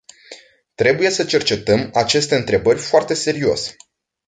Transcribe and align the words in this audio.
Trebuie 0.75 1.09
să 1.09 1.23
cercetăm 1.25 1.89
aceste 1.93 2.35
întrebări 2.35 2.79
foarte 2.79 3.13
serios. 3.13 3.75